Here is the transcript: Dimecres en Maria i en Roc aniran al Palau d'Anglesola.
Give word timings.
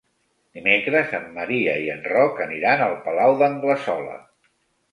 Dimecres 0.59 1.13
en 1.17 1.27
Maria 1.35 1.75
i 1.83 1.85
en 1.97 2.01
Roc 2.13 2.43
aniran 2.47 2.83
al 2.89 2.99
Palau 3.07 3.37
d'Anglesola. 3.45 4.21